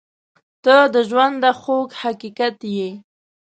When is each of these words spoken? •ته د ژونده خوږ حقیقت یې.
•ته 0.63 0.75
د 0.93 0.95
ژونده 1.09 1.51
خوږ 1.61 1.89
حقیقت 2.01 2.57
یې. 2.75 2.89